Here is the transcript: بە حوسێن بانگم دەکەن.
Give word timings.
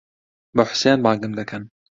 بە 0.55 0.63
حوسێن 0.69 0.99
بانگم 1.05 1.33
دەکەن. 1.39 1.63